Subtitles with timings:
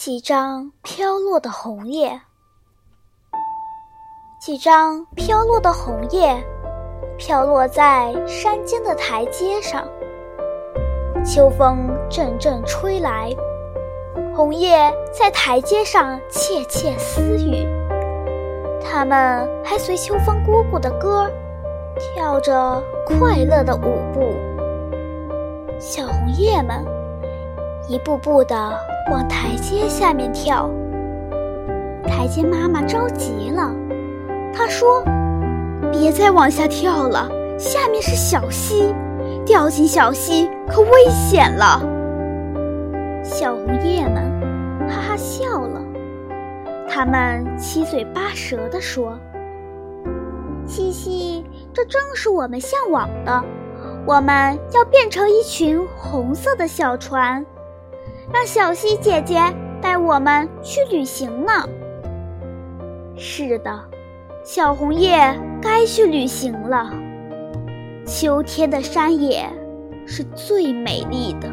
[0.00, 2.18] 几张飘落的红叶，
[4.40, 6.42] 几张飘落的红叶，
[7.18, 9.86] 飘落在山间的台阶上。
[11.22, 13.28] 秋风阵阵吹来，
[14.34, 17.68] 红叶在台阶上窃窃私语。
[18.82, 21.30] 它们还随秋风姑姑的歌，
[21.98, 24.22] 跳着快乐的舞步。
[25.78, 26.82] 小红叶们
[27.86, 28.80] 一步步的。
[29.10, 30.70] 往台阶下面跳，
[32.06, 33.74] 台阶妈妈着急了，
[34.54, 35.02] 她说
[35.90, 37.28] ：“别再往下跳了，
[37.58, 38.94] 下面是小溪，
[39.44, 41.82] 掉进小溪可危险了。”
[43.24, 44.22] 小红叶们
[44.88, 45.82] 哈哈笑了，
[46.88, 49.18] 他们七嘴八舌地说
[50.64, 53.42] ：“嘻嘻，这正是我们向往的，
[54.06, 57.44] 我们要变成一群红色的小船。”
[58.32, 59.40] 让小溪姐姐
[59.82, 61.52] 带我们去旅行呢。
[63.16, 63.80] 是的，
[64.44, 65.18] 小红叶
[65.60, 66.90] 该去旅行了。
[68.06, 69.44] 秋天的山野
[70.06, 71.48] 是最美丽的。